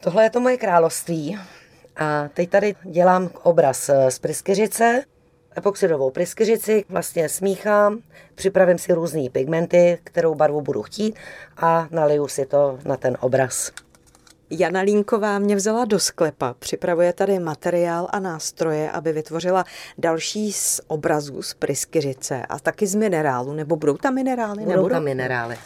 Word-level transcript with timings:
Tohle 0.00 0.22
je 0.22 0.30
to 0.30 0.40
moje 0.40 0.56
království. 0.56 1.38
A 1.96 2.28
teď 2.34 2.50
tady 2.50 2.74
dělám 2.82 3.30
obraz 3.42 3.90
z 4.08 4.18
pryskyřice, 4.18 5.04
epoxidovou 5.56 6.10
pryskyřici, 6.10 6.84
vlastně 6.88 7.28
smíchám, 7.28 7.98
připravím 8.34 8.78
si 8.78 8.92
různé 8.92 9.30
pigmenty, 9.32 9.98
kterou 10.04 10.34
barvu 10.34 10.60
budu 10.60 10.82
chtít 10.82 11.16
a 11.56 11.88
naliju 11.90 12.28
si 12.28 12.46
to 12.46 12.78
na 12.84 12.96
ten 12.96 13.16
obraz. 13.20 13.72
Jana 14.50 14.80
Línková 14.80 15.38
mě 15.38 15.56
vzala 15.56 15.84
do 15.84 15.98
sklepa, 15.98 16.54
připravuje 16.58 17.12
tady 17.12 17.38
materiál 17.38 18.08
a 18.10 18.20
nástroje, 18.20 18.90
aby 18.90 19.12
vytvořila 19.12 19.64
další 19.98 20.52
z 20.52 20.80
obrazů 20.86 21.42
z 21.42 21.54
pryskyřice 21.54 22.46
a 22.48 22.58
taky 22.58 22.86
z 22.86 22.94
minerálu, 22.94 23.52
nebo 23.52 23.76
budou 23.76 23.96
tam 23.96 24.14
minerály? 24.14 24.58
Budou 24.64 24.70
nebudou? 24.70 24.94
tam 24.94 25.04
minerály. 25.04 25.58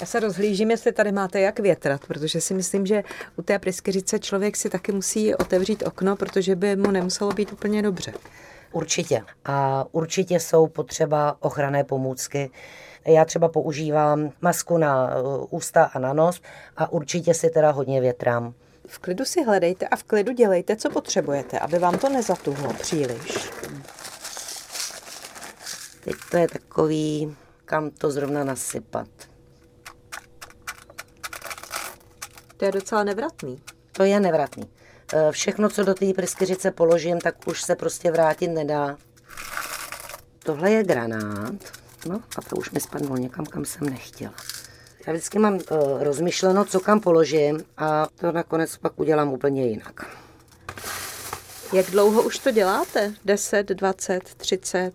Já 0.00 0.06
se 0.06 0.20
rozhlížím, 0.20 0.70
jestli 0.70 0.92
tady 0.92 1.12
máte 1.12 1.40
jak 1.40 1.60
větrat, 1.60 2.06
protože 2.06 2.40
si 2.40 2.54
myslím, 2.54 2.86
že 2.86 3.02
u 3.36 3.42
té 3.42 3.58
pryskyřice 3.58 4.18
člověk 4.18 4.56
si 4.56 4.70
taky 4.70 4.92
musí 4.92 5.34
otevřít 5.34 5.82
okno, 5.86 6.16
protože 6.16 6.56
by 6.56 6.76
mu 6.76 6.90
nemuselo 6.90 7.32
být 7.32 7.52
úplně 7.52 7.82
dobře. 7.82 8.12
Určitě. 8.72 9.22
A 9.44 9.86
určitě 9.92 10.40
jsou 10.40 10.66
potřeba 10.66 11.36
ochranné 11.40 11.84
pomůcky. 11.84 12.50
Já 13.06 13.24
třeba 13.24 13.48
používám 13.48 14.32
masku 14.40 14.78
na 14.78 15.16
uh, 15.16 15.46
ústa 15.50 15.84
a 15.84 15.98
na 15.98 16.12
nos 16.12 16.40
a 16.76 16.92
určitě 16.92 17.34
si 17.34 17.50
teda 17.50 17.70
hodně 17.70 18.00
větrám. 18.00 18.54
V 18.86 18.98
klidu 18.98 19.24
si 19.24 19.44
hledejte 19.44 19.88
a 19.88 19.96
v 19.96 20.02
klidu 20.02 20.32
dělejte, 20.32 20.76
co 20.76 20.90
potřebujete, 20.90 21.58
aby 21.58 21.78
vám 21.78 21.98
to 21.98 22.08
nezatuhlo 22.08 22.72
příliš. 22.72 23.50
Teď 26.04 26.14
to 26.30 26.36
je 26.36 26.48
takový, 26.48 27.36
kam 27.64 27.90
to 27.90 28.10
zrovna 28.10 28.44
nasypat. 28.44 29.08
To 32.58 32.64
je 32.64 32.72
docela 32.72 33.04
nevratný. 33.04 33.62
To 33.92 34.02
je 34.04 34.20
nevratný. 34.20 34.70
Eh, 35.14 35.32
všechno, 35.32 35.68
co 35.68 35.84
do 35.84 35.94
té 35.94 36.12
pryskyřice 36.12 36.70
položím, 36.70 37.20
tak 37.20 37.34
už 37.46 37.62
se 37.62 37.76
prostě 37.76 38.10
vrátit 38.10 38.48
nedá. 38.48 38.96
Tohle 40.38 40.70
je 40.70 40.84
granát. 40.84 41.54
No 42.08 42.20
a 42.38 42.42
to 42.42 42.56
už 42.56 42.70
mi 42.70 42.80
spadlo 42.80 43.16
někam, 43.16 43.46
kam 43.46 43.64
jsem 43.64 43.88
nechtěla. 43.88 44.34
Já 45.06 45.12
vždycky 45.12 45.38
mám 45.38 45.54
uh, 45.54 46.02
rozmyšleno, 46.02 46.64
co 46.64 46.80
kam 46.80 47.00
položím 47.00 47.64
a 47.76 48.06
to 48.14 48.32
nakonec 48.32 48.76
pak 48.76 49.00
udělám 49.00 49.32
úplně 49.32 49.66
jinak. 49.66 50.16
Jak 51.72 51.86
dlouho 51.86 52.22
už 52.22 52.38
to 52.38 52.50
děláte? 52.50 53.14
10, 53.24 53.68
20, 53.68 54.24
30 54.36 54.92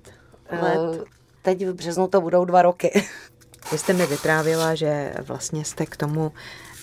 let? 0.61 0.77
Uh, 0.77 1.03
teď 1.41 1.65
v 1.65 1.73
březnu 1.73 2.07
to 2.07 2.21
budou 2.21 2.45
dva 2.45 2.61
roky. 2.61 3.03
Vy 3.71 3.77
jste 3.77 3.93
mi 3.93 4.05
vyprávila, 4.05 4.75
že 4.75 5.13
vlastně 5.21 5.65
jste 5.65 5.85
k 5.85 5.97
tomu 5.97 6.31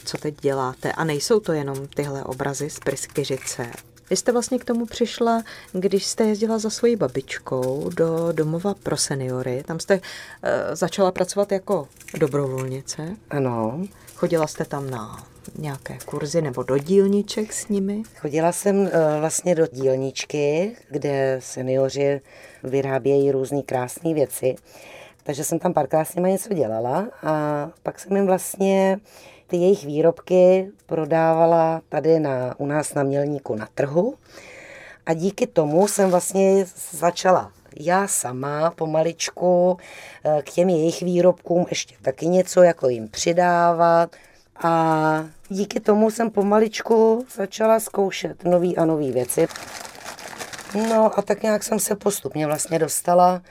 co 0.05 0.19
teď 0.19 0.41
děláte. 0.41 0.93
A 0.93 1.05
nejsou 1.05 1.41
to 1.41 1.53
jenom 1.53 1.87
tyhle 1.87 2.25
obrazy 2.25 2.71
z 2.71 2.79
Pryskyřice. 2.79 3.71
Vy 4.11 4.17
jste 4.17 4.33
vlastně 4.33 4.59
k 4.59 4.65
tomu 4.65 4.87
přišla, 4.87 5.43
když 5.73 6.07
jste 6.07 6.25
jezdila 6.25 6.59
za 6.59 6.71
svojí 6.71 6.97
babičkou 6.97 7.91
do 7.97 8.33
domova 8.33 8.75
pro 8.75 8.97
seniory. 8.97 9.63
Tam 9.67 9.81
jste 9.81 9.95
uh, 9.95 10.01
začala 10.73 11.13
pracovat 11.13 11.53
jako 11.53 11.89
dobrovolnice. 12.19 13.17
Ano. 13.31 13.87
Chodila 14.15 14.47
jste 14.47 14.65
tam 14.65 14.91
na 14.91 15.27
nějaké 15.59 15.99
kurzy 16.05 16.43
nebo 16.43 16.63
do 16.63 16.79
dílniček 16.79 17.53
s 17.53 17.69
nimi? 17.69 18.03
Chodila 18.17 18.53
jsem 18.53 18.77
uh, 18.77 18.89
vlastně 19.21 19.55
do 19.55 19.67
dílničky, 19.67 20.77
kde 20.91 21.37
seniori 21.43 22.21
vyrábějí 22.65 23.33
různé 23.33 23.63
krásné 23.63 24.15
věci. 24.15 24.57
Takže 25.23 25.45
jsem 25.45 25.59
tam 25.59 25.73
párkrát 25.73 26.05
s 26.05 26.15
nimi 26.15 26.33
něco 26.33 26.55
dělala 26.55 27.09
a 27.23 27.69
pak 27.83 28.01
jsem 28.01 28.17
jim 28.17 28.27
vlastně 28.27 29.01
ty 29.47 29.57
jejich 29.57 29.85
výrobky 29.85 30.71
prodávala 30.87 31.81
tady 31.89 32.21
na, 32.21 32.55
u 32.59 32.67
nás 32.67 32.95
na 32.95 33.03
Mělníku 33.03 33.55
na 33.55 33.69
trhu. 33.75 34.15
A 35.07 35.15
díky 35.15 35.47
tomu 35.47 35.89
jsem 35.89 36.11
vlastně 36.11 36.67
začala 36.91 37.53
já 37.77 38.07
sama 38.07 38.71
pomaličku 38.71 39.77
eh, 40.25 40.43
k 40.43 40.51
těm 40.51 40.69
jejich 40.69 41.03
výrobkům 41.03 41.67
ještě 41.71 41.95
taky 42.03 42.27
něco 42.27 42.63
jako 42.63 42.89
jim 42.89 43.09
přidávat. 43.09 44.17
A 44.63 45.25
díky 45.49 45.81
tomu 45.81 46.11
jsem 46.11 46.31
pomaličku 46.31 47.27
začala 47.37 47.81
zkoušet 47.81 48.45
nové 48.45 48.75
a 48.75 48.85
nové 48.85 49.13
věci. 49.13 49.47
No 50.89 51.19
a 51.19 51.23
tak 51.23 51.43
nějak 51.43 51.63
jsem 51.63 51.79
se 51.79 51.97
postupně 51.97 52.47
vlastně 52.47 52.79
dostala 52.79 53.43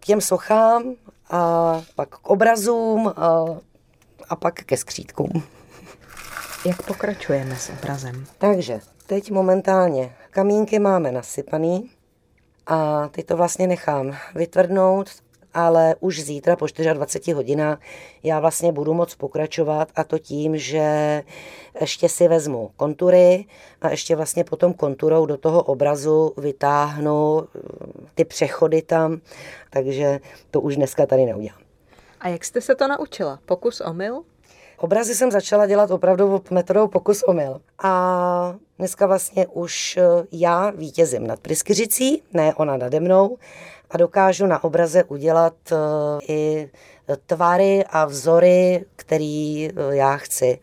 k 0.00 0.04
těm 0.04 0.20
sochám 0.20 0.94
a 1.30 1.82
pak 1.94 2.08
k 2.08 2.26
obrazům 2.26 3.12
a 3.16 3.44
a 4.28 4.36
pak 4.36 4.54
ke 4.54 4.76
skřítkům. 4.76 5.42
Jak 6.66 6.82
pokračujeme 6.82 7.56
s 7.56 7.70
obrazem? 7.70 8.26
Takže 8.38 8.80
teď 9.06 9.30
momentálně 9.30 10.16
kamínky 10.30 10.78
máme 10.78 11.12
nasypaný 11.12 11.90
a 12.66 13.08
teď 13.08 13.26
to 13.26 13.36
vlastně 13.36 13.66
nechám 13.66 14.16
vytvrdnout, 14.34 15.10
ale 15.54 15.94
už 16.00 16.20
zítra 16.20 16.56
po 16.56 16.66
24 16.92 17.32
hodinách 17.32 17.78
já 18.22 18.40
vlastně 18.40 18.72
budu 18.72 18.94
moc 18.94 19.14
pokračovat 19.14 19.88
a 19.94 20.04
to 20.04 20.18
tím, 20.18 20.58
že 20.58 21.22
ještě 21.80 22.08
si 22.08 22.28
vezmu 22.28 22.70
kontury 22.76 23.44
a 23.80 23.90
ještě 23.90 24.16
vlastně 24.16 24.44
potom 24.44 24.72
konturou 24.74 25.26
do 25.26 25.36
toho 25.36 25.62
obrazu 25.62 26.32
vytáhnu 26.36 27.48
ty 28.14 28.24
přechody 28.24 28.82
tam, 28.82 29.20
takže 29.70 30.20
to 30.50 30.60
už 30.60 30.76
dneska 30.76 31.06
tady 31.06 31.26
neudělám. 31.26 31.58
A 32.20 32.28
jak 32.28 32.44
jste 32.44 32.60
se 32.60 32.74
to 32.74 32.88
naučila? 32.88 33.38
Pokus 33.46 33.80
omyl? 33.80 34.22
Obrazy 34.78 35.14
jsem 35.14 35.30
začala 35.30 35.66
dělat 35.66 35.90
opravdu 35.90 36.42
metodou 36.50 36.88
pokus 36.88 37.22
omyl. 37.22 37.60
A 37.82 38.54
dneska 38.78 39.06
vlastně 39.06 39.46
už 39.46 39.96
eh, 39.96 40.02
já 40.32 40.70
vítězím 40.70 41.26
nad 41.26 41.40
pryskyřicí, 41.40 42.22
ne 42.32 42.54
ona 42.54 42.76
nade 42.76 43.00
mnou, 43.00 43.36
a 43.94 43.96
dokážu 43.96 44.46
na 44.46 44.64
obraze 44.64 45.04
udělat 45.04 45.54
eh, 45.72 45.76
i 46.28 46.70
tvary 47.26 47.84
a 47.84 48.04
vzory, 48.04 48.84
který 48.96 49.68
eh, 49.68 49.72
já 49.90 50.16
chci. 50.16 50.58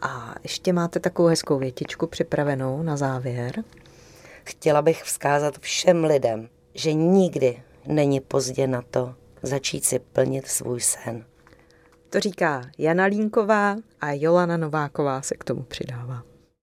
A 0.00 0.34
ještě 0.42 0.72
máte 0.72 1.00
takovou 1.00 1.28
hezkou 1.28 1.58
větičku 1.58 2.06
připravenou 2.06 2.82
na 2.82 2.96
závěr. 2.96 3.64
Chtěla 4.44 4.82
bych 4.82 5.02
vzkázat 5.02 5.58
všem 5.58 6.04
lidem, 6.04 6.48
že 6.74 6.92
nikdy 6.92 7.62
není 7.86 8.20
pozdě 8.20 8.66
na 8.66 8.82
to, 8.90 9.14
začít 9.42 9.84
si 9.84 9.98
plnit 9.98 10.46
svůj 10.46 10.80
sen. 10.80 11.24
To 12.10 12.20
říká 12.20 12.62
Jana 12.78 13.04
Línková 13.04 13.76
a 14.00 14.12
Jolana 14.12 14.56
Nováková 14.56 15.22
se 15.22 15.34
k 15.34 15.44
tomu 15.44 15.62
přidává. 15.62 16.33